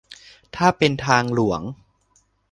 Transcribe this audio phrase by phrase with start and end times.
[0.55, 1.61] ถ้าเป็นทางหลวง